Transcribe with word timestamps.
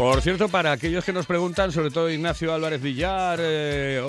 Por 0.00 0.22
cierto, 0.22 0.48
para 0.48 0.72
aquellos 0.72 1.04
que 1.04 1.12
nos 1.12 1.26
preguntan, 1.26 1.72
sobre 1.72 1.90
todo 1.90 2.08
Ignacio 2.08 2.54
Álvarez 2.54 2.80
Villar, 2.80 3.38
eh, 3.42 4.02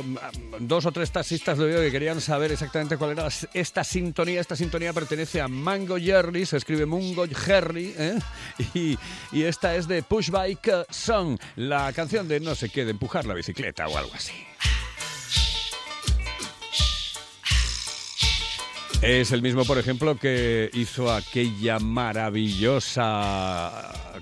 dos 0.57 0.85
o 0.85 0.91
tres 0.93 1.11
taxistas 1.11 1.57
de 1.57 1.65
oído 1.65 1.81
que 1.81 1.91
querían 1.91 2.21
saber 2.21 2.49
exactamente 2.53 2.95
cuál 2.95 3.11
era 3.11 3.27
esta 3.53 3.83
sintonía. 3.83 4.39
Esta 4.39 4.55
sintonía 4.55 4.93
pertenece 4.93 5.41
a 5.41 5.49
Mango 5.49 5.97
Jerry, 5.97 6.45
se 6.45 6.55
escribe 6.55 6.85
Mungo 6.85 7.25
Jerry, 7.27 7.93
¿eh? 7.97 8.17
y, 8.73 8.97
y 9.33 9.43
esta 9.43 9.75
es 9.75 9.85
de 9.85 10.01
Push 10.01 10.29
Bike 10.29 10.85
Song, 10.89 11.37
la 11.57 11.91
canción 11.91 12.25
de 12.25 12.39
no 12.39 12.55
sé 12.55 12.69
qué, 12.69 12.85
de 12.85 12.91
empujar 12.91 13.25
la 13.25 13.33
bicicleta 13.33 13.85
o 13.89 13.97
algo 13.97 14.13
así. 14.15 14.31
Es 19.01 19.31
el 19.31 19.41
mismo, 19.41 19.65
por 19.65 19.79
ejemplo, 19.79 20.15
que 20.15 20.69
hizo 20.73 21.11
aquella 21.11 21.79
maravillosa 21.79 23.01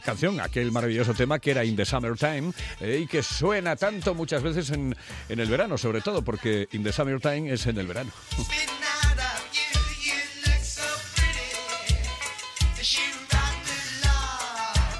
canción, 0.06 0.40
aquel 0.40 0.72
maravilloso 0.72 1.14
tema 1.14 1.38
que 1.40 1.52
era 1.52 1.66
In 1.66 1.76
the 1.76 1.84
Summertime 1.84 2.54
eh, 2.80 3.02
y 3.04 3.08
que 3.08 3.22
suena 3.22 3.76
tanto 3.76 4.16
muchas 4.16 4.42
veces 4.42 4.70
en, 4.70 4.96
en 5.28 5.40
el 5.42 5.50
verano, 5.50 5.78
sobre 5.78 6.00
todo 6.00 6.22
porque 6.22 6.70
In 6.72 6.84
the 6.84 6.94
Summertime 6.94 7.52
es 7.52 7.68
en 7.68 7.78
el 7.78 7.88
verano. 7.88 8.12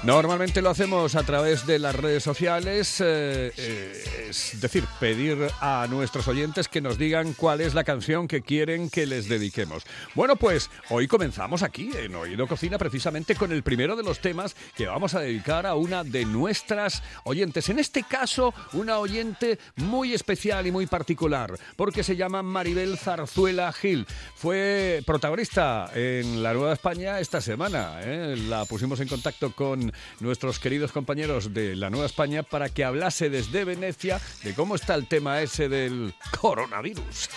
Normalmente 0.02 0.62
lo 0.62 0.70
hacemos 0.70 1.14
a 1.14 1.22
través 1.24 1.66
de 1.66 1.78
las 1.78 1.94
redes 1.94 2.22
sociales, 2.22 3.02
eh, 3.02 3.52
eh, 3.54 4.19
es 4.30 4.60
decir, 4.60 4.84
pedir 5.00 5.50
a 5.60 5.86
nuestros 5.90 6.28
oyentes 6.28 6.68
que 6.68 6.80
nos 6.80 6.98
digan 6.98 7.32
cuál 7.32 7.60
es 7.60 7.74
la 7.74 7.82
canción 7.82 8.28
que 8.28 8.42
quieren 8.42 8.88
que 8.88 9.04
les 9.04 9.28
dediquemos. 9.28 9.82
Bueno, 10.14 10.36
pues 10.36 10.70
hoy 10.88 11.08
comenzamos 11.08 11.62
aquí 11.62 11.90
en 11.96 12.14
Oído 12.14 12.46
Cocina 12.46 12.78
precisamente 12.78 13.34
con 13.34 13.50
el 13.50 13.64
primero 13.64 13.96
de 13.96 14.04
los 14.04 14.20
temas 14.20 14.54
que 14.76 14.86
vamos 14.86 15.14
a 15.14 15.20
dedicar 15.20 15.66
a 15.66 15.74
una 15.74 16.04
de 16.04 16.24
nuestras 16.24 17.02
oyentes. 17.24 17.68
En 17.68 17.80
este 17.80 18.04
caso, 18.04 18.54
una 18.72 18.98
oyente 18.98 19.58
muy 19.76 20.14
especial 20.14 20.66
y 20.66 20.70
muy 20.70 20.86
particular, 20.86 21.52
porque 21.76 22.04
se 22.04 22.14
llama 22.16 22.42
Maribel 22.42 22.98
Zarzuela 22.98 23.72
Gil. 23.72 24.06
Fue 24.36 25.02
protagonista 25.04 25.90
en 25.94 26.42
La 26.42 26.54
Nueva 26.54 26.72
España 26.72 27.18
esta 27.18 27.40
semana. 27.40 28.00
¿eh? 28.02 28.36
La 28.48 28.64
pusimos 28.64 29.00
en 29.00 29.08
contacto 29.08 29.52
con 29.54 29.92
nuestros 30.20 30.60
queridos 30.60 30.92
compañeros 30.92 31.52
de 31.52 31.74
la 31.74 31.90
Nueva 31.90 32.06
España 32.06 32.44
para 32.44 32.68
que 32.68 32.84
hablase 32.84 33.28
desde 33.28 33.64
Venecia 33.64 34.19
de 34.42 34.54
cómo 34.54 34.74
está 34.74 34.94
el 34.94 35.06
tema 35.06 35.40
ese 35.40 35.68
del 35.68 36.14
coronavirus. 36.40 37.28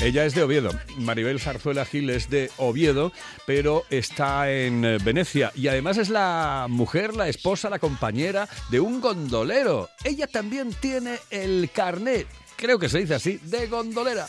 Ella 0.00 0.24
es 0.26 0.34
de 0.34 0.42
Oviedo, 0.42 0.70
Maribel 0.98 1.40
Zarzuela 1.40 1.86
Gil 1.86 2.10
es 2.10 2.28
de 2.28 2.50
Oviedo, 2.58 3.12
pero 3.46 3.84
está 3.90 4.50
en 4.50 4.98
Venecia 5.02 5.50
y 5.54 5.68
además 5.68 5.96
es 5.96 6.10
la 6.10 6.66
mujer, 6.68 7.14
la 7.14 7.28
esposa, 7.28 7.70
la 7.70 7.78
compañera 7.78 8.48
de 8.70 8.80
un 8.80 9.00
gondolero. 9.00 9.88
Ella 10.02 10.26
también 10.26 10.74
tiene 10.74 11.20
el 11.30 11.70
carnet, 11.72 12.26
creo 12.56 12.78
que 12.78 12.88
se 12.88 12.98
dice 12.98 13.14
así, 13.14 13.38
de 13.44 13.66
gondolera. 13.68 14.26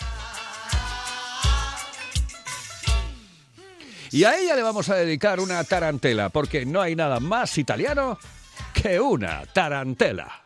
Y 4.11 4.23
a 4.23 4.37
ella 4.37 4.55
le 4.55 4.61
vamos 4.61 4.87
a 4.87 4.95
dedicar 4.95 5.41
una 5.41 5.61
tarantela, 5.65 6.29
porque 6.29 6.65
no 6.65 6.79
hay 6.79 6.95
nada 6.95 7.19
más 7.19 7.57
italiano 7.57 8.17
que 8.85 8.99
una 8.99 9.43
tarantela. 9.51 10.45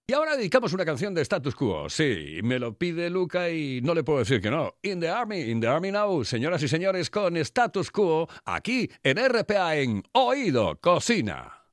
Y 0.11 0.13
ahora 0.13 0.35
dedicamos 0.35 0.73
una 0.73 0.83
canción 0.83 1.13
de 1.13 1.21
Status 1.21 1.55
Quo. 1.55 1.89
Sí, 1.89 2.41
me 2.43 2.59
lo 2.59 2.77
pide 2.77 3.09
Luca 3.09 3.49
y 3.49 3.79
no 3.81 3.93
le 3.93 4.03
puedo 4.03 4.19
decir 4.19 4.41
que 4.41 4.51
no. 4.51 4.75
In 4.81 4.99
the 4.99 5.07
Army, 5.07 5.39
in 5.49 5.61
the 5.61 5.67
Army 5.69 5.89
Now, 5.89 6.25
señoras 6.25 6.61
y 6.63 6.67
señores, 6.67 7.09
con 7.09 7.37
Status 7.37 7.89
Quo, 7.91 8.27
aquí 8.43 8.91
en 9.03 9.17
RPA 9.25 9.77
en 9.77 10.03
Oído 10.11 10.77
Cocina. 10.81 11.63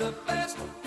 The 0.00 0.10
best 0.26 0.79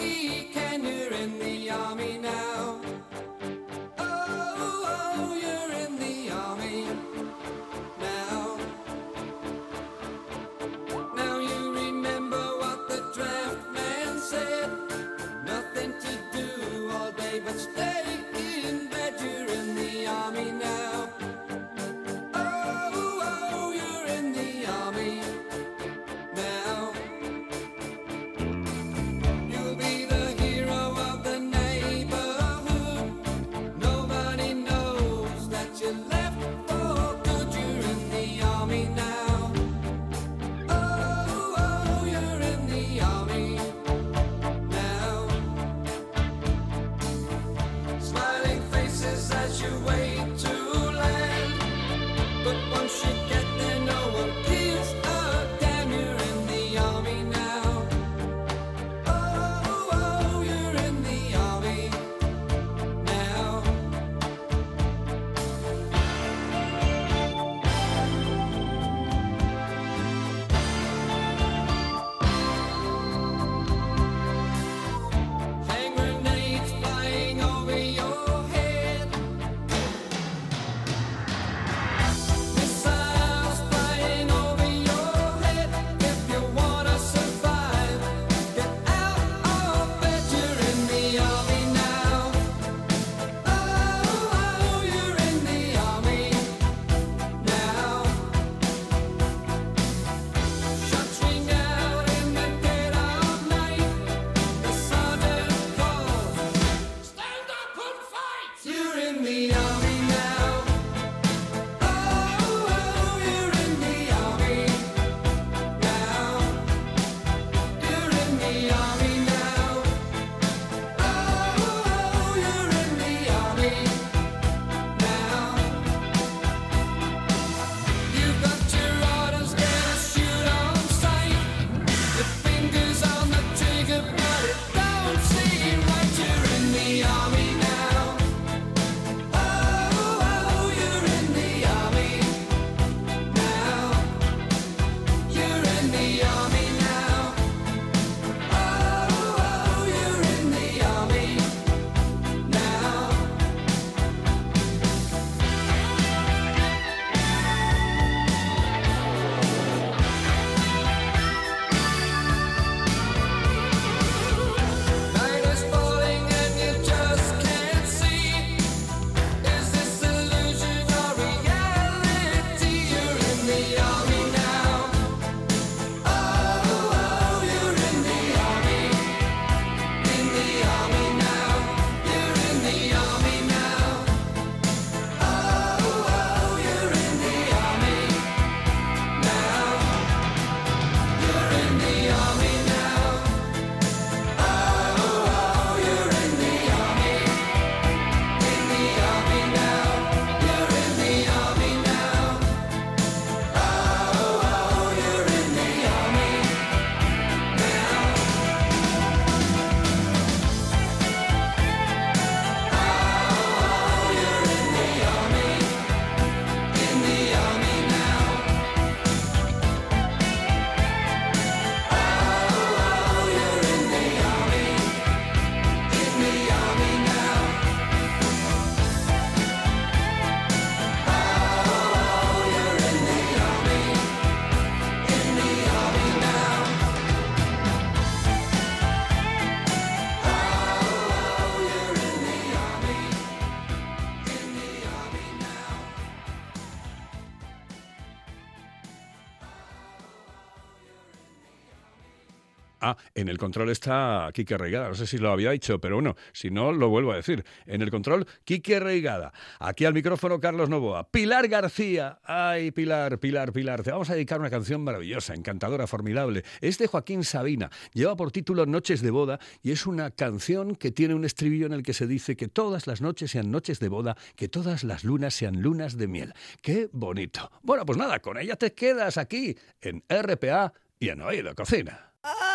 Ah, 252.85 252.97
en 253.15 253.29
el 253.29 253.37
control 253.37 253.69
está 253.69 254.29
Quique 254.33 254.57
Reigada. 254.57 254.89
No 254.89 254.95
sé 254.95 255.07
si 255.07 255.17
lo 255.17 255.31
había 255.31 255.51
dicho, 255.51 255.79
pero 255.79 255.95
bueno, 255.95 256.17
si 256.33 256.49
no, 256.49 256.73
lo 256.73 256.89
vuelvo 256.89 257.13
a 257.13 257.15
decir. 257.15 257.45
En 257.65 257.81
el 257.81 257.89
control, 257.89 258.27
Quique 258.43 258.77
Reigada. 258.81 259.31
Aquí 259.59 259.85
al 259.85 259.93
micrófono, 259.93 260.41
Carlos 260.41 260.67
Novoa. 260.67 261.09
Pilar 261.09 261.47
García. 261.47 262.19
Ay, 262.25 262.71
Pilar, 262.71 263.19
Pilar, 263.19 263.53
Pilar. 263.53 263.83
Te 263.83 263.91
vamos 263.91 264.09
a 264.09 264.15
dedicar 264.15 264.41
una 264.41 264.49
canción 264.49 264.83
maravillosa, 264.83 265.33
encantadora, 265.33 265.87
formidable. 265.87 266.43
Es 266.59 266.77
de 266.77 266.87
Joaquín 266.87 267.23
Sabina. 267.23 267.71
Lleva 267.93 268.17
por 268.17 268.33
título 268.33 268.65
Noches 268.65 269.01
de 269.01 269.11
Boda 269.11 269.39
y 269.61 269.71
es 269.71 269.85
una 269.85 270.11
canción 270.11 270.75
que 270.75 270.91
tiene 270.91 271.15
un 271.15 271.23
estribillo 271.23 271.67
en 271.67 271.71
el 271.71 271.83
que 271.83 271.93
se 271.93 272.05
dice 272.05 272.35
que 272.35 272.49
todas 272.49 272.85
las 272.85 272.99
noches 272.99 273.31
sean 273.31 273.49
noches 273.49 273.79
de 273.79 273.87
boda, 273.87 274.17
que 274.35 274.49
todas 274.49 274.83
las 274.83 275.05
lunas 275.05 275.33
sean 275.33 275.61
lunas 275.61 275.95
de 275.95 276.07
miel. 276.09 276.33
¡Qué 276.61 276.89
bonito! 276.91 277.49
Bueno, 277.61 277.85
pues 277.85 277.97
nada, 277.97 278.19
con 278.19 278.37
ella 278.37 278.57
te 278.57 278.73
quedas 278.73 279.17
aquí, 279.17 279.57
en 279.79 280.03
RPA 280.09 280.73
y 280.99 281.07
en 281.07 281.21
Oído 281.21 281.55
Cocina. 281.55 282.11
¡Ay, 282.23 282.52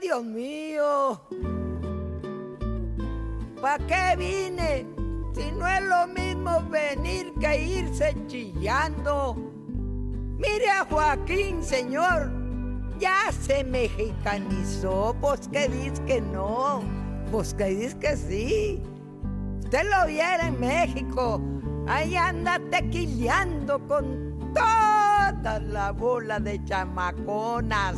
Dios 0.00 0.24
mío! 0.24 1.20
¿Para 3.60 3.84
qué 3.86 4.16
vine? 4.16 4.86
Si 5.34 5.50
no 5.52 5.66
es 5.66 5.82
lo 5.82 6.06
mismo 6.06 6.62
venir 6.70 7.32
que 7.40 7.64
irse 7.64 8.16
chillando. 8.26 9.36
Mire 10.38 10.70
a 10.70 10.84
Joaquín, 10.84 11.62
señor. 11.62 12.30
Ya 13.00 13.32
se 13.32 13.64
mexicanizó. 13.64 15.16
Pues 15.20 15.48
que 15.48 15.68
dice 15.68 16.02
que 16.04 16.20
no. 16.20 16.82
Pues 17.32 17.54
que 17.54 17.64
dice 17.66 17.98
que 17.98 18.16
sí. 18.16 18.82
Usted 19.64 19.82
lo 19.90 20.06
viera 20.06 20.46
en 20.46 20.60
México. 20.60 21.40
Ahí 21.88 22.14
anda 22.16 22.60
tequileando 22.70 23.80
con 23.88 24.52
toda 24.54 25.58
la 25.60 25.90
bola 25.92 26.38
de 26.38 26.64
chamaconas. 26.64 27.96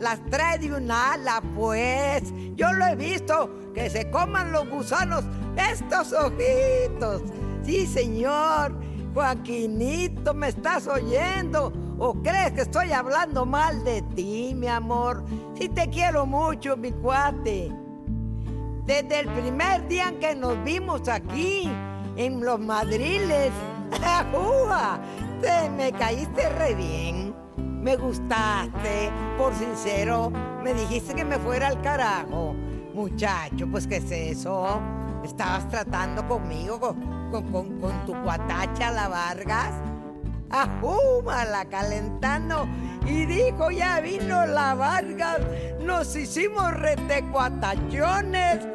Las 0.00 0.18
trae 0.30 0.58
de 0.58 0.74
un 0.74 0.90
ala, 0.90 1.42
pues. 1.54 2.32
Yo 2.56 2.72
lo 2.72 2.86
he 2.86 2.96
visto. 2.96 3.50
Que 3.74 3.88
se 3.88 4.10
coman 4.10 4.50
los 4.50 4.68
gusanos 4.68 5.24
estos 5.56 6.12
ojitos. 6.12 7.22
Sí, 7.62 7.86
señor. 7.86 8.74
Joaquinito, 9.14 10.34
¿me 10.34 10.48
estás 10.48 10.86
oyendo? 10.86 11.72
¿O 11.98 12.14
crees 12.22 12.52
que 12.52 12.62
estoy 12.62 12.92
hablando 12.92 13.44
mal 13.44 13.84
de 13.84 14.02
ti, 14.02 14.52
mi 14.54 14.68
amor? 14.68 15.24
Sí 15.58 15.68
te 15.68 15.88
quiero 15.90 16.26
mucho, 16.26 16.76
mi 16.76 16.92
cuate. 16.92 17.72
Desde 18.86 19.20
el 19.20 19.28
primer 19.28 19.86
día 19.88 20.08
en 20.08 20.18
que 20.18 20.34
nos 20.34 20.62
vimos 20.64 21.08
aquí, 21.08 21.70
en 22.16 22.40
los 22.40 22.58
madriles, 22.60 23.50
¡Ajúa! 24.04 25.00
Te 25.40 25.68
me 25.70 25.92
caíste 25.92 26.48
re 26.50 26.74
bien. 26.74 27.29
Me 27.80 27.96
gustaste, 27.96 29.10
por 29.38 29.54
sincero. 29.54 30.30
Me 30.62 30.74
dijiste 30.74 31.14
que 31.14 31.24
me 31.24 31.38
fuera 31.38 31.68
al 31.68 31.80
carajo. 31.80 32.54
Muchacho, 32.92 33.66
pues 33.70 33.86
¿qué 33.86 33.96
es 33.96 34.10
eso? 34.10 34.80
¿Estabas 35.24 35.66
tratando 35.68 36.26
conmigo, 36.28 36.78
con, 37.30 38.04
tu 38.04 38.12
cuatacha, 38.22 38.90
la 38.90 39.08
Vargas? 39.08 39.72
¡Ajúmala, 40.50 41.64
calentando! 41.66 42.68
Y 43.06 43.24
dijo, 43.24 43.70
ya 43.70 44.00
vino 44.00 44.44
la 44.44 44.74
Vargas, 44.74 45.38
nos 45.80 46.14
hicimos 46.16 46.72
retecuatachones. 46.72 48.58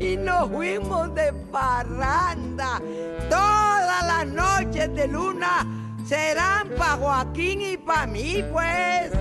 Y 0.00 0.16
nos 0.16 0.48
fuimos 0.48 1.14
de 1.14 1.30
parranda. 1.52 2.80
Todas 3.28 4.06
las 4.06 4.26
noches 4.26 4.94
de 4.94 5.06
luna 5.08 5.66
serán 6.10 6.68
para 6.70 6.96
Joaquín 6.96 7.60
y 7.62 7.76
para 7.76 8.06
mí, 8.08 8.44
pues. 8.50 9.12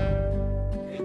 Que 0.92 1.04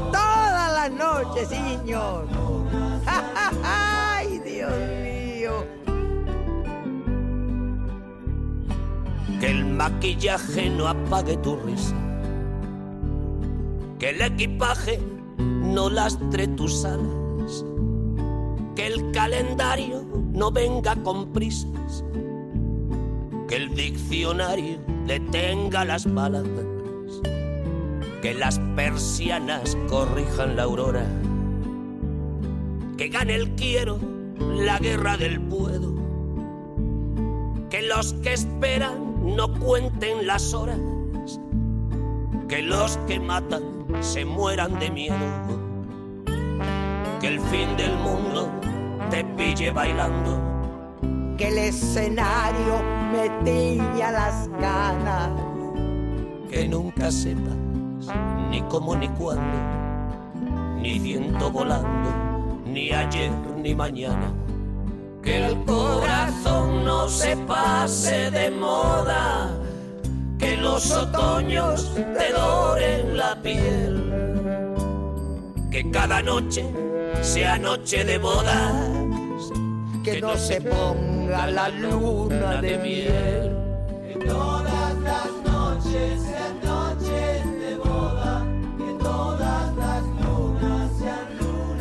todas 0.00 0.72
las 0.72 0.90
noches, 0.90 1.48
sí, 1.50 1.56
señor. 1.56 2.26
¡Ay, 3.62 4.38
Dios 4.38 4.72
mío! 5.02 5.66
Que 9.38 9.50
el 9.50 9.66
maquillaje 9.66 10.70
no 10.70 10.88
apague 10.88 11.36
tu 11.36 11.56
risa. 11.56 11.94
Que 13.98 14.10
el 14.10 14.22
equipaje 14.22 15.02
no 15.36 15.90
lastre 15.90 16.48
tus 16.48 16.82
alas. 16.86 17.25
Que 18.76 18.86
el 18.86 19.10
calendario 19.10 20.04
no 20.32 20.52
venga 20.52 20.94
con 21.02 21.32
prisas. 21.32 22.04
Que 23.48 23.56
el 23.56 23.74
diccionario 23.74 24.78
detenga 25.06 25.84
las 25.84 26.04
palabras. 26.04 26.66
Que 28.22 28.34
las 28.34 28.60
persianas 28.76 29.76
corrijan 29.88 30.54
la 30.54 30.62
aurora. 30.62 31.06
Que 32.96 33.08
gane 33.08 33.34
el 33.34 33.50
quiero 33.56 33.98
la 34.38 34.78
guerra 34.78 35.16
del 35.16 35.40
puedo 35.40 35.96
que 37.70 37.82
los 37.82 38.14
que 38.14 38.32
esperan 38.32 39.36
no 39.36 39.52
cuenten 39.52 40.26
las 40.26 40.54
horas, 40.54 40.78
que 42.48 42.62
los 42.62 42.96
que 43.06 43.18
matan 43.20 43.62
se 44.00 44.24
mueran 44.24 44.78
de 44.78 44.90
miedo, 44.90 45.16
que 47.26 47.34
el 47.34 47.40
fin 47.40 47.76
del 47.76 47.96
mundo 47.98 48.48
te 49.10 49.24
pille 49.36 49.72
bailando, 49.72 50.40
Que 51.36 51.48
el 51.48 51.58
escenario 51.58 52.74
me 53.12 53.28
tiña 53.44 54.12
las 54.12 54.48
ganas. 54.60 55.30
que 56.48 56.68
nunca 56.68 57.10
sepas 57.10 57.56
ni 58.50 58.62
cómo 58.62 58.94
ni 58.94 59.08
cuándo, 59.08 59.58
ni 60.80 61.00
viento 61.00 61.50
volando, 61.50 62.10
ni 62.64 62.92
ayer 62.92 63.32
ni 63.56 63.74
mañana. 63.74 64.32
Que 65.22 65.46
el 65.46 65.64
corazón 65.64 66.84
no 66.84 67.08
se 67.08 67.36
pase 67.36 68.30
de 68.30 68.52
moda, 68.52 69.50
que 70.38 70.56
los 70.56 70.92
otoños 70.92 71.92
te 71.94 72.32
doren 72.32 73.16
la 73.16 73.34
piel, 73.42 74.05
que 75.76 75.90
cada 75.90 76.22
noche 76.22 76.64
sea 77.20 77.58
noche 77.58 78.02
de 78.02 78.16
bodas, 78.16 78.72
Que 80.02 80.22
no 80.22 80.34
se 80.38 80.58
ponga 80.62 81.48
la 81.48 81.68
luna 81.68 82.62
de 82.62 82.78
miel. 82.78 83.56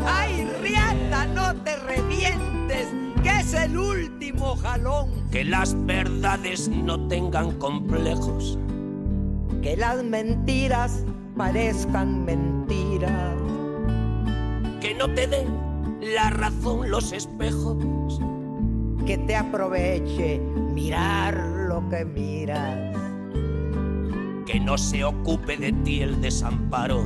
¡Ay, 0.06 0.46
riata, 0.62 1.26
no 1.28 1.56
te 1.64 1.78
revientes! 1.78 2.90
Que 3.24 3.40
es 3.40 3.54
el 3.54 3.78
último 3.78 4.58
jalón. 4.58 5.10
que 5.32 5.46
las 5.46 5.74
verdades 5.86 6.68
no 6.68 7.08
tengan 7.08 7.58
complejos. 7.60 8.58
Que 9.62 9.78
las 9.78 10.04
mentiras 10.04 11.06
parezcan 11.38 12.26
mentiras. 12.26 13.55
Que 14.86 14.94
no 14.94 15.10
te 15.16 15.26
den 15.26 15.48
la 16.14 16.30
razón 16.30 16.92
los 16.92 17.12
espejos, 17.12 17.78
Que 19.08 19.18
te 19.18 19.36
aproveche 19.36 20.40
mirar 20.74 21.36
lo 21.68 21.90
que 21.90 22.06
miras. 22.06 22.96
que 24.46 24.60
no 24.60 24.78
se 24.78 25.04
ocupe 25.04 25.58
de 25.58 25.72
ti 25.74 26.02
el 26.02 26.22
desamparo, 26.22 27.02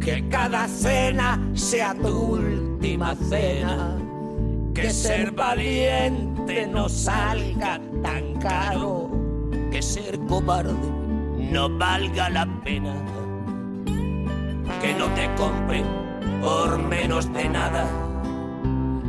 Que 0.00 0.28
cada 0.28 0.68
cena 0.68 1.40
sea 1.54 1.92
tu 1.94 2.36
última 2.36 3.16
cena. 3.16 3.96
que 4.74 4.90
ser 4.90 5.32
valiente 5.32 6.68
no 6.68 6.88
salga 6.88 7.80
tan 8.00 8.34
caro, 8.34 9.10
que 9.72 9.82
ser 9.82 10.20
cobarde 10.28 10.72
no 11.50 11.68
valga 11.78 12.30
la 12.30 12.46
pena, 12.62 12.94
que 14.80 14.94
no 14.94 15.06
te 15.16 15.28
compren 15.36 16.07
por 16.40 16.78
menos 16.78 17.32
de 17.32 17.48
nada, 17.48 17.86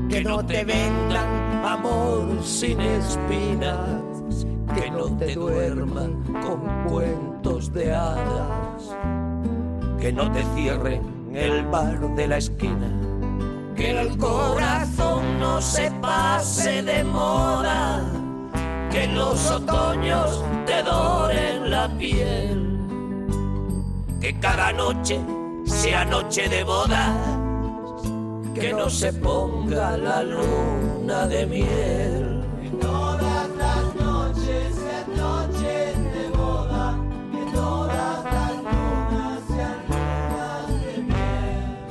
que 0.10 0.24
no 0.24 0.44
te 0.46 0.64
vendan 0.64 1.66
amor 1.66 2.44
sin 2.44 2.80
espinas, 2.80 4.46
que 4.74 4.90
no 4.92 5.06
te 5.18 5.36
duerman 5.36 6.24
con 6.46 6.62
cuentos 6.90 7.72
de 7.74 7.94
hadas, 7.94 8.96
que 10.00 10.12
no 10.12 10.32
te 10.32 10.44
cierren 10.56 11.02
el 11.34 11.66
bar 11.66 12.00
de 12.16 12.28
la 12.28 12.38
esquina. 12.38 12.90
Que 13.76 14.02
el 14.02 14.18
corazón 14.18 15.40
no 15.40 15.62
se 15.62 15.90
pase 16.02 16.84
de 16.84 17.04
moda, 17.04 18.04
que 18.92 19.08
los 19.08 19.50
otoños 19.50 20.44
te 20.66 20.84
doren 20.84 21.70
la 21.70 21.88
piel, 21.98 22.78
que 24.20 24.38
cada 24.40 24.74
noche 24.74 25.22
sea 25.70 26.04
noche 26.06 26.50
de 26.50 26.64
boda, 26.64 27.16
que 28.54 28.74
no 28.74 28.90
se 28.90 29.14
ponga 29.14 29.98
la 29.98 30.24
luna 30.24 31.28
de 31.28 31.46
miel. 31.46 32.44
Que 32.62 32.70
todas 32.82 33.50
las 33.56 33.96
noches 33.96 34.76
sean 34.76 35.16
noches 35.16 35.98
de 36.14 36.30
boda, 36.36 36.98
que 37.32 37.52
todas 37.54 38.24
las 38.26 38.56
lunas 38.58 39.44
sean 39.48 39.80
lunas 39.90 40.68
de 40.84 41.02
miel. 41.04 41.90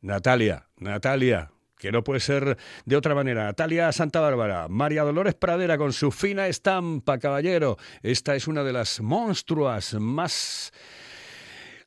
Natalia, 0.00 0.66
Natalia, 0.78 1.50
que 1.82 1.90
no 1.90 2.04
puede 2.04 2.20
ser 2.20 2.56
de 2.84 2.96
otra 2.96 3.12
manera. 3.12 3.42
Natalia 3.42 3.90
Santa 3.90 4.20
Bárbara, 4.20 4.68
María 4.68 5.02
Dolores 5.02 5.34
Pradera 5.34 5.76
con 5.76 5.92
su 5.92 6.12
fina 6.12 6.46
estampa, 6.46 7.18
caballero. 7.18 7.76
Esta 8.02 8.36
es 8.36 8.46
una 8.46 8.62
de 8.62 8.72
las 8.72 9.00
monstruas 9.00 9.94
más 9.94 10.72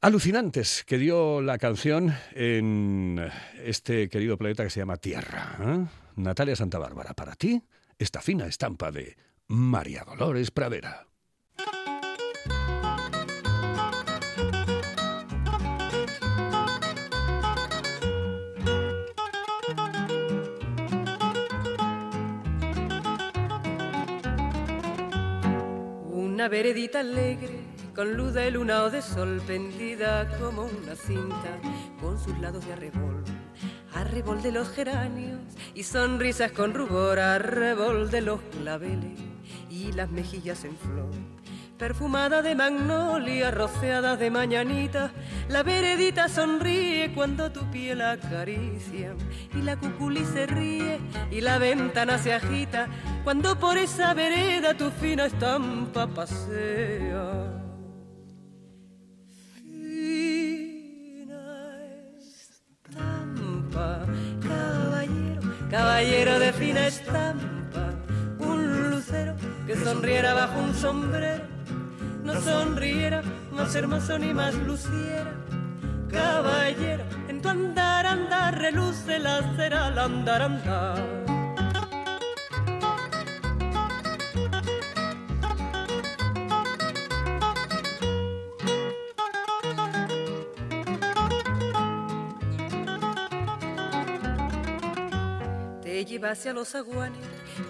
alucinantes 0.02 0.84
que 0.86 0.98
dio 0.98 1.42
la 1.42 1.58
canción 1.58 2.14
en 2.34 3.32
este 3.64 4.10
querido 4.10 4.38
planeta 4.38 4.66
que 4.66 4.70
se 4.70 4.82
llama 4.82 4.98
Tierra. 4.98 5.58
¿eh? 5.62 5.86
Natalia 6.18 6.58
Santa 6.58 6.78
Bárbara, 6.78 7.14
para 7.14 7.36
ti, 7.36 7.64
esta 7.98 8.20
fina 8.20 8.48
estampa 8.48 8.92
de 8.92 9.16
María 9.48 10.04
Dolores 10.04 10.52
Pradera. 10.52 11.08
Una 26.36 26.50
veredita 26.50 27.00
alegre, 27.00 27.62
con 27.96 28.18
luz 28.18 28.34
de 28.34 28.52
luna 28.52 28.84
o 28.84 28.90
de 28.90 29.02
sol, 29.02 29.42
pendida 29.48 30.38
como 30.38 30.64
una 30.64 30.94
cinta, 30.94 31.62
con 32.02 32.20
sus 32.20 32.38
lados 32.40 32.66
de 32.66 32.74
arrebol. 32.74 33.24
Arrebol 33.94 34.42
de 34.42 34.52
los 34.52 34.68
geranios 34.68 35.40
y 35.74 35.84
sonrisas 35.84 36.52
con 36.52 36.74
rubor, 36.74 37.20
arrebol 37.20 38.12
de 38.12 38.20
los 38.20 38.42
claveles 38.42 39.18
y 39.70 39.94
las 39.94 40.12
mejillas 40.12 40.66
en 40.66 40.76
flor. 40.76 41.14
Perfumada 41.78 42.42
de 42.42 42.56
magnolia, 42.56 43.52
rociada 43.52 44.16
de 44.16 44.32
mañanita, 44.32 45.12
la 45.50 45.62
veredita 45.62 46.30
sonríe 46.30 47.12
cuando 47.14 47.52
tu 47.52 47.70
piel 47.70 48.02
acaricia. 48.02 49.14
Y 49.54 49.62
la 49.62 49.76
cuculi 49.76 50.24
se 50.24 50.46
ríe 50.46 51.02
y 51.32 51.42
la 51.42 51.58
ventana 51.58 52.18
se 52.18 52.34
agita 52.34 52.88
cuando 53.26 53.60
por 53.60 53.78
esa 53.78 54.14
vereda 54.14 54.74
tu 54.74 54.90
fina 54.90 55.26
estampa 55.26 56.08
pasea. 56.08 57.52
Fina 59.66 60.46
estampa, 62.88 64.06
caballero, 64.42 65.42
caballero 65.70 66.40
de 66.40 66.54
fina 66.54 66.88
estampa, 66.88 67.90
un 68.40 68.92
lucero 68.92 69.36
que 69.68 69.76
sonriera 69.76 70.34
bajo 70.34 70.58
un 70.58 70.74
sombrero 70.74 71.55
no 72.26 72.42
sonriera, 72.42 73.22
más 73.52 73.76
hermoso 73.76 74.18
ni 74.18 74.34
más 74.34 74.56
luciera. 74.56 75.32
Caballero, 76.10 77.04
en 77.30 77.42
tu 77.42 77.50
andar, 77.50 78.06
andar, 78.08 78.58
reluce 78.58 79.20
la 79.20 79.56
cera 79.56 79.86
al 79.88 80.00
andar, 80.00 80.42
andar. 80.42 81.26
Te 95.84 96.06
lleva 96.06 96.32
hacia 96.32 96.54
los 96.54 96.74
aguanes 96.74 97.20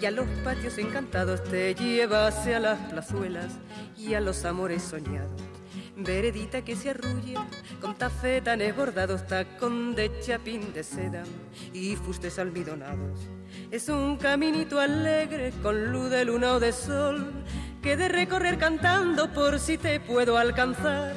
y 0.02 0.06
a 0.06 0.12
los 0.12 0.28
patios 0.44 0.78
encantados, 0.78 1.44
te 1.44 1.76
lleva 1.76 2.28
hacia 2.28 2.60
las 2.60 2.80
plazuelas 2.90 3.52
a 4.14 4.22
los 4.22 4.46
amores 4.46 4.84
soñados. 4.84 5.42
Veredita 5.98 6.64
que 6.64 6.76
se 6.76 6.90
arrulla 6.90 7.48
con 7.80 7.96
tafetanes 7.96 8.76
bordados, 8.76 9.26
tacón 9.28 9.96
de 9.96 10.20
chapín 10.20 10.74
de 10.74 10.84
seda 10.84 11.24
y 11.74 11.96
fustes 11.96 12.38
almidonados. 12.38 13.20
Es 13.72 13.88
un 13.88 14.18
caminito 14.18 14.80
alegre 14.80 15.54
con 15.64 15.92
luz 15.92 16.10
de 16.10 16.26
luna 16.26 16.54
o 16.54 16.60
de 16.60 16.74
sol 16.74 17.32
que 17.82 17.96
de 17.96 18.10
recorrer 18.10 18.58
cantando 18.58 19.32
por 19.32 19.60
si 19.60 19.78
te 19.78 20.00
puedo 20.00 20.38
alcanzar. 20.38 21.14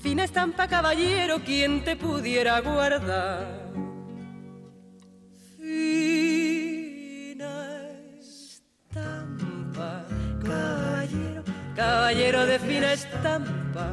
Fina 0.00 0.24
estampa 0.24 0.68
caballero, 0.68 1.40
quien 1.44 1.84
te 1.84 1.96
pudiera 1.96 2.60
guardar. 2.60 3.61
Caballero, 11.74 12.46
de 12.46 12.58
fina 12.58 12.92
estampa, 12.92 13.92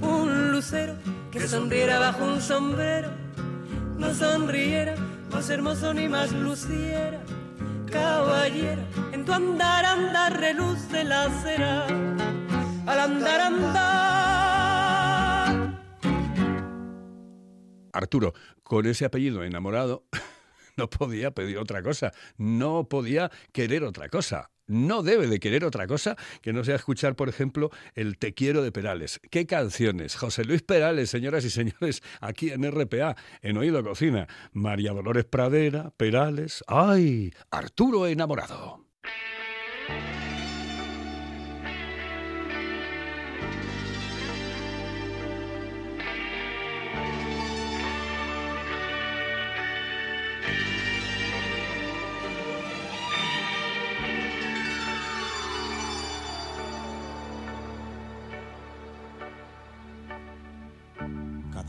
un 0.00 0.52
lucero 0.52 0.94
que 1.30 1.46
sonriera 1.46 1.98
bajo 1.98 2.24
un 2.24 2.40
sombrero, 2.40 3.10
no 3.96 4.14
sonriera 4.14 4.94
más 5.30 5.50
hermoso 5.50 5.92
ni 5.94 6.08
más 6.08 6.32
luciera. 6.32 7.20
Caballero, 7.90 8.82
en 9.12 9.24
tu 9.24 9.32
andar, 9.32 9.84
andar, 9.84 10.38
reluce 10.38 11.04
la 11.04 11.28
cera, 11.42 11.86
al 12.86 13.00
andar, 13.00 13.40
andar. 13.40 14.38
Arturo, 17.92 18.34
con 18.62 18.86
ese 18.86 19.04
apellido 19.06 19.42
enamorado, 19.42 20.04
no 20.78 20.88
podía 20.88 21.32
pedir 21.32 21.58
otra 21.58 21.82
cosa, 21.82 22.12
no 22.38 22.88
podía 22.88 23.30
querer 23.52 23.84
otra 23.84 24.08
cosa. 24.08 24.50
No 24.66 25.02
debe 25.02 25.28
de 25.28 25.40
querer 25.40 25.64
otra 25.64 25.86
cosa 25.86 26.14
que 26.42 26.52
no 26.52 26.62
sea 26.62 26.76
escuchar, 26.76 27.16
por 27.16 27.30
ejemplo, 27.30 27.70
el 27.94 28.18
Te 28.18 28.34
quiero 28.34 28.62
de 28.62 28.70
Perales. 28.70 29.18
¿Qué 29.30 29.46
canciones? 29.46 30.14
José 30.14 30.44
Luis 30.44 30.60
Perales, 30.60 31.08
señoras 31.08 31.46
y 31.46 31.50
señores, 31.50 32.02
aquí 32.20 32.50
en 32.50 32.70
RPA, 32.70 33.16
en 33.40 33.56
Oído 33.56 33.82
Cocina. 33.82 34.28
María 34.52 34.92
Dolores 34.92 35.24
Pradera, 35.24 35.90
Perales. 35.96 36.62
¡Ay! 36.66 37.32
Arturo 37.50 38.06
enamorado. 38.06 38.84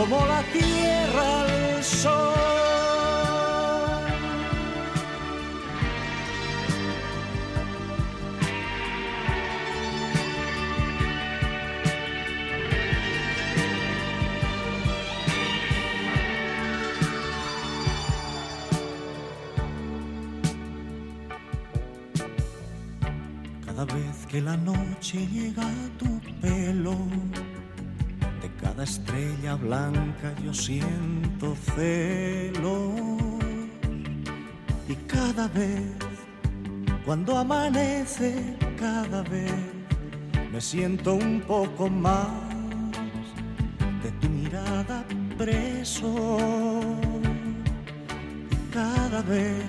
Como 0.00 0.24
la 0.26 0.42
tierra 0.44 1.42
al 1.42 1.84
sol. 1.84 2.34
Cada 23.66 23.84
vez 23.84 24.26
que 24.30 24.40
la 24.40 24.56
noche 24.56 25.26
llega 25.26 25.62
a 25.62 25.98
tu 25.98 26.20
pelo, 26.40 26.96
cada 28.80 28.90
estrella 28.90 29.54
blanca 29.56 30.34
yo 30.42 30.54
siento 30.54 31.54
celo 31.76 32.94
y 34.88 34.94
cada 35.06 35.48
vez 35.48 35.92
cuando 37.04 37.36
amanece 37.36 38.56
cada 38.78 39.20
vez 39.24 39.52
me 40.50 40.62
siento 40.62 41.12
un 41.12 41.42
poco 41.46 41.90
más 41.90 42.28
de 44.02 44.10
tu 44.12 44.30
mirada 44.30 45.04
preso. 45.36 46.38
Cada 48.72 49.20
vez 49.22 49.62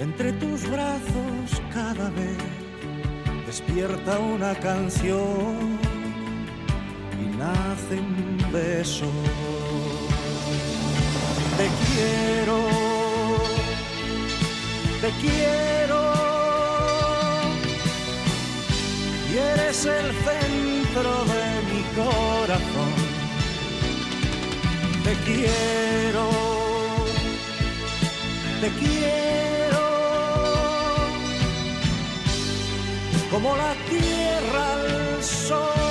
entre 0.00 0.32
tus 0.32 0.66
brazos 0.70 1.60
cada 1.74 2.08
vez 2.08 2.38
despierta 3.46 4.18
una 4.18 4.54
canción 4.54 5.71
nace 7.42 7.94
un 7.98 8.52
beso. 8.52 9.06
Te 11.58 11.66
quiero, 11.82 12.58
te 15.02 15.10
quiero, 15.22 16.00
y 19.30 19.32
eres 19.52 19.78
el 19.98 20.08
centro 20.26 21.12
de 21.34 21.46
mi 21.70 21.82
corazón. 22.00 22.92
Te 25.06 25.14
quiero, 25.28 26.26
te 28.62 28.68
quiero, 28.80 29.84
como 33.30 33.56
la 33.56 33.72
tierra 33.90 34.64
al 34.74 35.24
sol. 35.24 35.81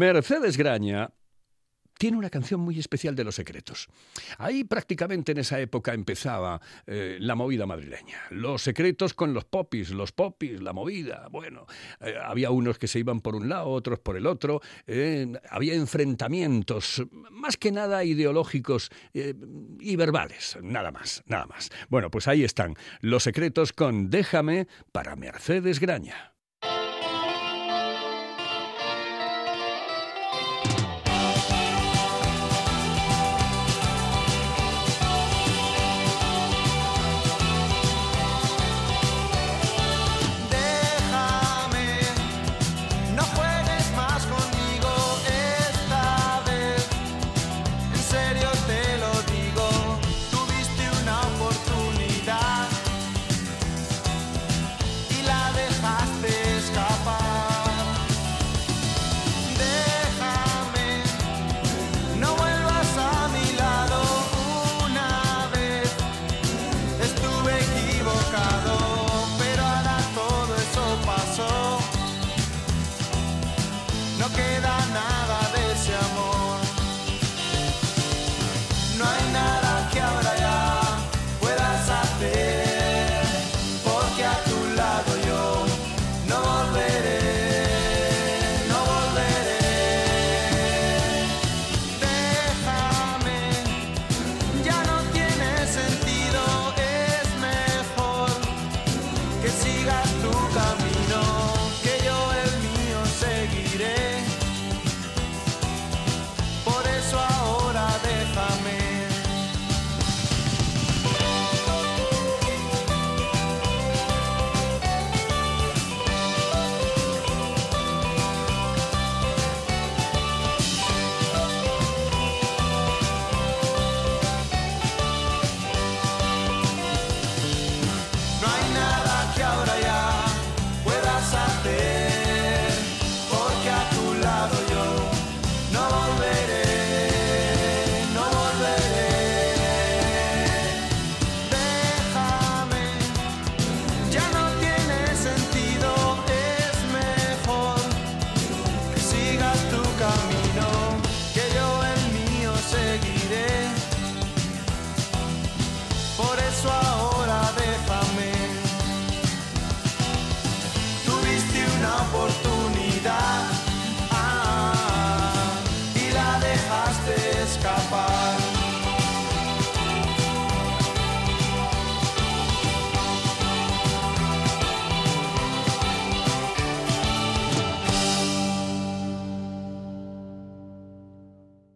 Mercedes 0.00 0.56
Graña 0.56 1.12
tiene 1.98 2.16
una 2.16 2.30
canción 2.30 2.58
muy 2.60 2.78
especial 2.78 3.14
de 3.14 3.22
Los 3.22 3.34
Secretos. 3.34 3.86
Ahí 4.38 4.64
prácticamente 4.64 5.32
en 5.32 5.38
esa 5.38 5.60
época 5.60 5.92
empezaba 5.92 6.58
eh, 6.86 7.18
la 7.20 7.34
movida 7.34 7.66
madrileña. 7.66 8.18
Los 8.30 8.62
secretos 8.62 9.12
con 9.12 9.34
los 9.34 9.44
popis, 9.44 9.90
los 9.90 10.12
popis, 10.12 10.62
la 10.62 10.72
movida. 10.72 11.28
Bueno, 11.30 11.66
eh, 12.00 12.14
había 12.18 12.50
unos 12.50 12.78
que 12.78 12.88
se 12.88 12.98
iban 12.98 13.20
por 13.20 13.36
un 13.36 13.50
lado, 13.50 13.68
otros 13.68 13.98
por 13.98 14.16
el 14.16 14.26
otro. 14.26 14.62
eh, 14.86 15.30
había 15.50 15.74
enfrentamientos, 15.74 17.02
más 17.30 17.58
que 17.58 17.70
nada 17.70 18.02
ideológicos 18.02 18.90
y 19.12 19.96
verbales. 19.96 20.56
Nada 20.62 20.92
más, 20.92 21.22
nada 21.26 21.44
más. 21.44 21.68
Bueno, 21.90 22.10
pues 22.10 22.26
ahí 22.26 22.42
están. 22.42 22.74
Los 23.02 23.24
secretos 23.24 23.74
con 23.74 24.08
Déjame 24.08 24.66
para 24.92 25.14
Mercedes 25.14 25.78
Graña. 25.78 26.29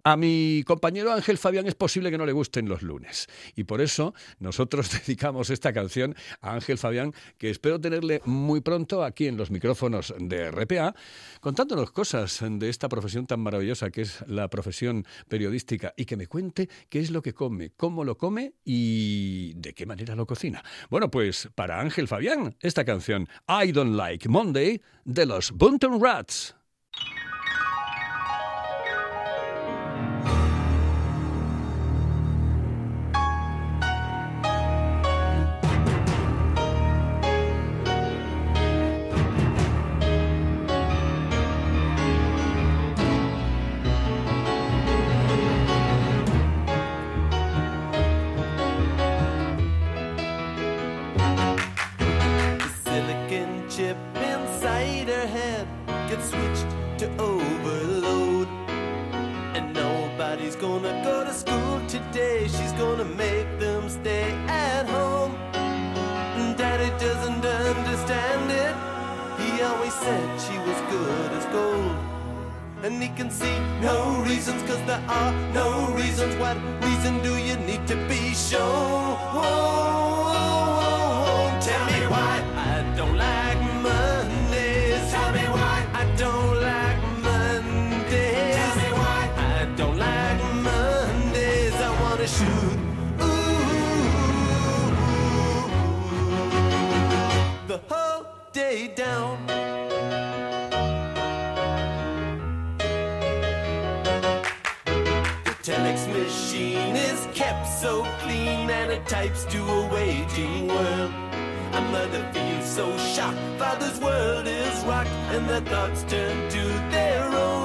A 0.06 0.18
mi 0.18 0.62
compañero 0.66 1.14
Ángel 1.14 1.38
Fabián 1.38 1.66
es 1.66 1.74
posible 1.74 2.10
que 2.10 2.18
no 2.18 2.26
le 2.26 2.32
gusten 2.32 2.68
los 2.68 2.82
lunes. 2.82 3.26
Y 3.56 3.64
por 3.64 3.80
eso 3.80 4.12
nosotros 4.38 4.90
dedicamos 5.06 5.48
esta 5.48 5.72
canción 5.72 6.14
a 6.42 6.52
Ángel 6.52 6.76
Fabián, 6.76 7.14
que 7.38 7.48
espero 7.48 7.80
tenerle 7.80 8.20
muy 8.26 8.60
pronto 8.60 9.02
aquí 9.02 9.26
en 9.28 9.38
los 9.38 9.50
micrófonos 9.50 10.12
de 10.18 10.50
RPA, 10.50 10.94
contándonos 11.40 11.90
cosas 11.90 12.38
de 12.46 12.68
esta 12.68 12.90
profesión 12.90 13.26
tan 13.26 13.40
maravillosa 13.40 13.90
que 13.90 14.02
es 14.02 14.22
la 14.28 14.48
profesión 14.48 15.06
periodística 15.26 15.94
y 15.96 16.04
que 16.04 16.18
me 16.18 16.26
cuente 16.26 16.68
qué 16.90 17.00
es 17.00 17.10
lo 17.10 17.22
que 17.22 17.32
come, 17.32 17.70
cómo 17.74 18.04
lo 18.04 18.18
come 18.18 18.52
y 18.62 19.54
de 19.54 19.72
qué 19.72 19.86
manera 19.86 20.14
lo 20.14 20.26
cocina. 20.26 20.62
Bueno, 20.90 21.10
pues 21.10 21.48
para 21.54 21.80
Ángel 21.80 22.08
Fabián, 22.08 22.54
esta 22.60 22.84
canción 22.84 23.26
I 23.48 23.72
Don't 23.72 23.96
Like 23.96 24.28
Monday 24.28 24.82
de 25.06 25.24
los 25.24 25.50
Bunton 25.52 25.98
Rats. 25.98 26.54
To 61.26 61.32
school 61.32 61.80
today. 61.88 62.46
She's 62.48 62.72
gonna 62.72 63.04
make 63.04 63.48
them 63.58 63.88
stay 63.88 64.32
at 64.48 64.86
home. 64.86 65.32
Daddy 66.56 66.90
doesn't 66.98 67.44
understand 67.44 68.50
it. 68.50 68.74
He 69.40 69.62
always 69.62 69.94
said 69.94 70.40
she 70.40 70.56
was 70.58 70.78
good 70.90 71.32
as 71.32 71.46
gold. 71.46 71.96
And 72.82 73.02
he 73.02 73.08
can 73.08 73.30
see 73.30 73.58
no 73.80 74.22
reasons, 74.28 74.62
cause 74.62 74.82
there 74.86 75.02
are 75.08 75.32
no 75.52 75.88
reasons. 75.94 76.36
What 76.36 76.56
reason 76.84 77.22
do 77.22 77.36
you 77.36 77.56
need 77.56 77.86
to 77.88 77.96
be 78.08 78.34
shown? 78.34 79.16
Tell 81.66 81.84
me 81.92 82.00
why 82.12 82.53
day 98.54 98.86
down. 98.86 99.44
The 105.44 105.54
telex 105.60 106.06
machine 106.06 106.94
is 106.94 107.26
kept 107.34 107.66
so 107.66 108.04
clean 108.20 108.70
and 108.70 108.92
it 108.92 109.08
types 109.08 109.44
to 109.46 109.58
a 109.58 109.92
waging 109.92 110.68
world. 110.68 111.12
A 111.72 111.80
mother 111.90 112.24
feels 112.32 112.64
so 112.64 112.96
shocked, 112.98 113.40
father's 113.58 113.98
world 113.98 114.46
is 114.46 114.84
rocked, 114.84 115.10
and 115.34 115.48
their 115.48 115.60
thoughts 115.62 116.04
turn 116.04 116.48
to 116.50 116.62
their 116.92 117.24
own 117.24 117.63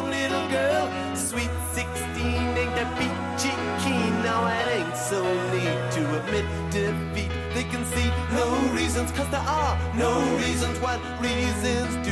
What 10.81 11.01
reasons 11.21 12.08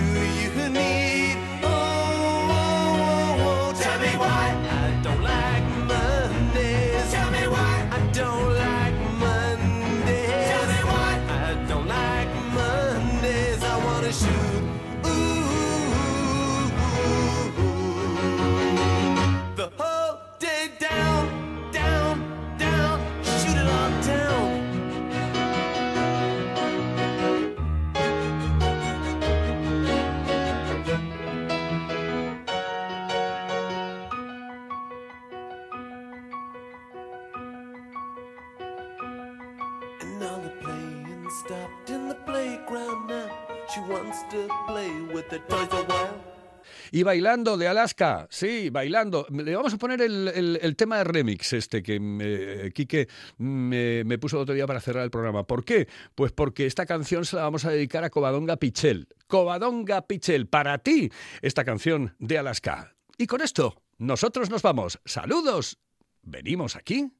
Y 46.98 47.04
bailando 47.04 47.58
de 47.58 47.68
Alaska, 47.68 48.28
sí, 48.32 48.72
bailando. 48.72 49.28
Le 49.30 49.56
vamos 49.56 49.72
a 49.72 49.78
poner 49.78 50.02
el, 50.02 50.76
tema 50.76 50.98
de 50.98 51.04
remix 51.04 51.54
este 51.54 51.84
que 51.84 52.00
me, 52.00 52.72
Quique 52.72 53.08
me, 53.38 54.04
me 54.04 54.18
puso 54.18 54.38
el 54.38 54.42
otro 54.42 54.56
día 54.56 54.66
para 54.66 54.80
cerrar 54.80 55.04
el 55.04 55.12
programa. 55.12 55.46
¿Por 55.46 55.64
qué? 55.64 55.88
Pues 56.16 56.32
porque 56.32 56.66
esta 56.66 56.88
canción 56.88 57.24
se 57.24 57.36
la 57.36 57.44
vamos 57.44 57.66
a 57.66 57.70
dedicar 57.70 58.04
a 58.04 58.10
Covadonga 58.10 58.58
Pichel. 58.58 59.10
Covadonga 59.28 60.08
Pichel, 60.08 60.48
para 60.48 60.80
ti, 60.80 61.12
esta 61.44 61.64
canción 61.64 62.16
de 62.18 62.40
Alaska. 62.40 62.96
Y 63.16 63.28
con 63.28 63.42
esto, 63.42 63.80
nosotros 64.00 64.50
nos 64.50 64.64
vamos. 64.64 65.00
Saludos. 65.06 65.78
Venimos 66.24 66.76
aquí 66.76 67.12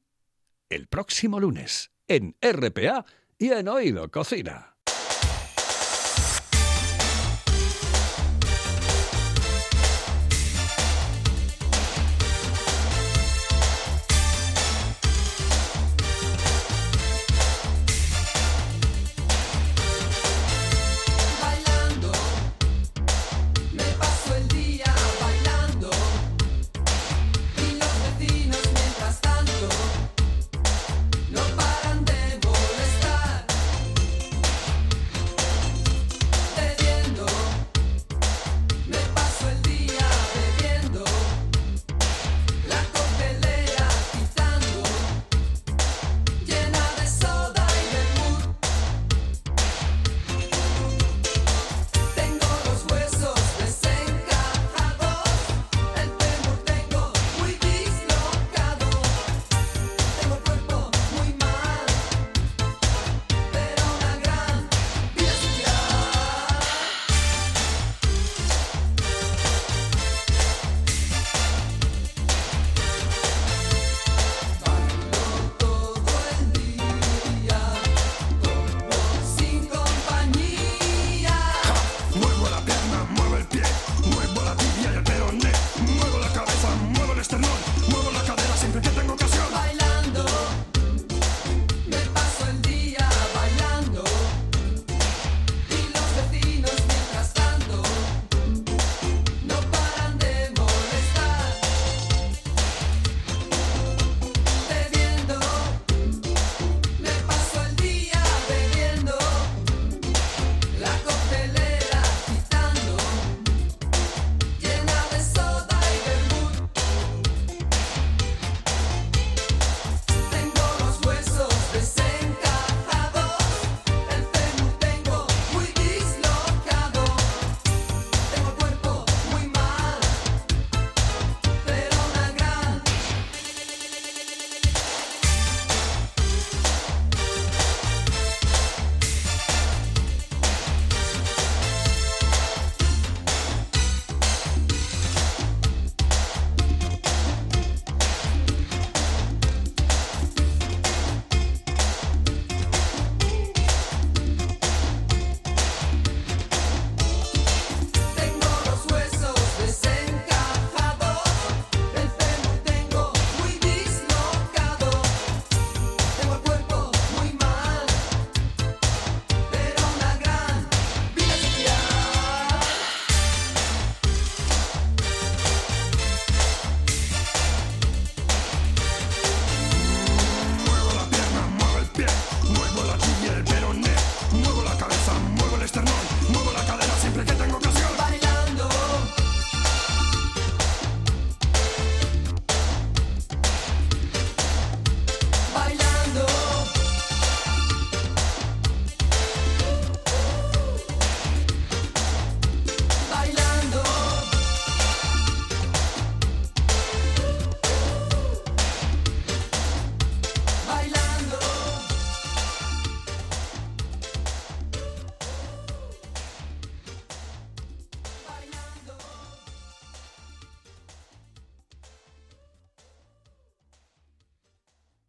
el 0.70 0.88
próximo 0.88 1.38
lunes 1.38 1.92
en 2.08 2.34
RPA 2.42 3.04
y 3.38 3.50
en 3.52 3.68
Oído 3.68 4.10
Cocina. 4.10 4.77